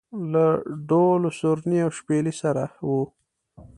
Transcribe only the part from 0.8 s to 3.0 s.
ډول و سورني او شپېلۍ سره و.